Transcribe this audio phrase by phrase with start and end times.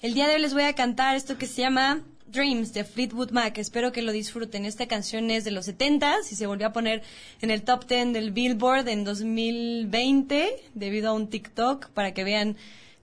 [0.00, 3.32] El día de hoy les voy a cantar esto que se llama Dreams de Fleetwood
[3.32, 3.58] Mac.
[3.58, 4.64] Espero que lo disfruten.
[4.64, 7.02] Esta canción es de los 70 y se volvió a poner
[7.40, 12.56] en el top 10 del Billboard en 2020 debido a un TikTok para que vean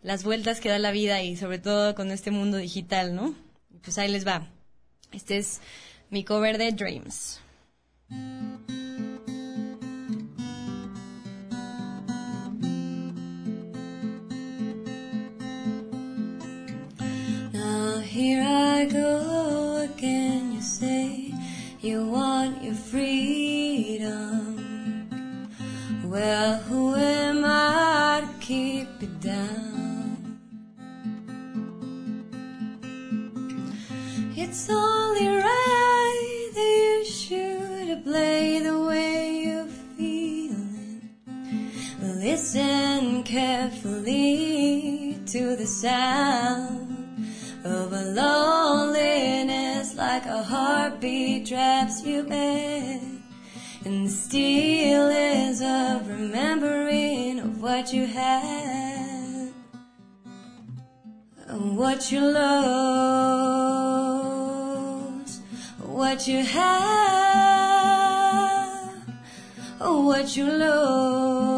[0.04, 3.36] las vueltas que da la vida y sobre todo con este mundo digital, ¿no?
[3.82, 4.48] Pues ahí les va.
[5.12, 5.60] Este es
[6.10, 7.42] mi cover de Dreams.
[18.16, 21.34] Here I go again, you say
[21.82, 24.16] you want your freedom.
[26.06, 30.40] Well, who am I to keep it down?
[34.38, 41.10] It's only right that you should play the way you're feeling.
[42.00, 46.95] Listen carefully to the sound
[47.66, 53.02] of a loneliness like a heartbeat traps you bed.
[53.84, 59.52] And the stillness of remembering of what you had
[61.48, 62.62] and what you lost,
[65.82, 66.66] what you have,
[69.80, 71.55] what you lost.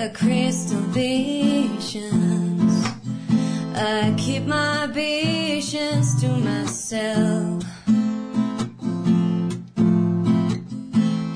[0.00, 2.72] The crystal visions.
[3.74, 7.62] I keep my visions to myself.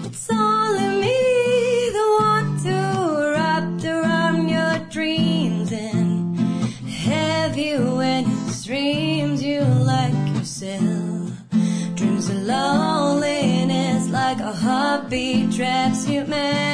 [0.06, 6.38] It's only me, the one to wrap around your dreams and
[6.88, 8.25] have you in
[8.64, 11.32] dreams you like yourself.
[11.96, 16.74] Dreams of loneliness like a heartbeat traps you mad.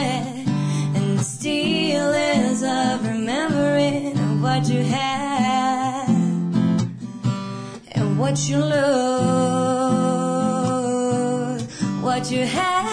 [4.51, 6.09] What you had
[7.93, 8.83] and what you lose,
[12.03, 12.91] what you had,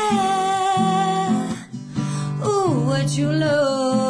[2.46, 4.07] ooh, what you lose.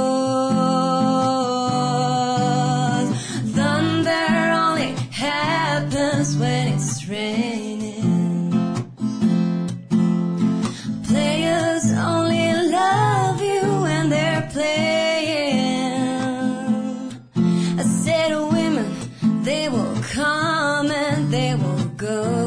[21.98, 22.47] Go.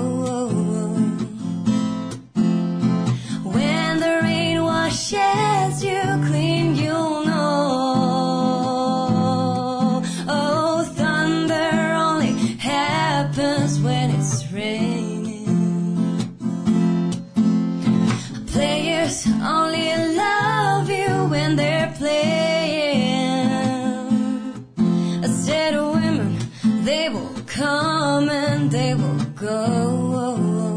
[28.60, 30.69] And they will go.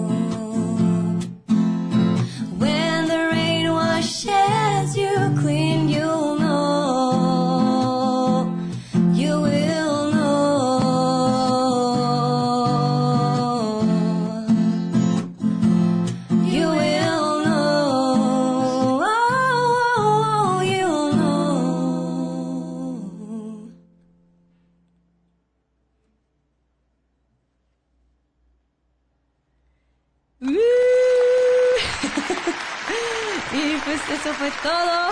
[33.93, 35.11] Eso fue todo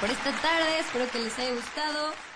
[0.00, 0.80] por esta tarde.
[0.80, 2.29] Espero que les haya gustado.